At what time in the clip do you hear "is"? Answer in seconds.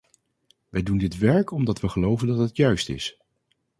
2.89-3.19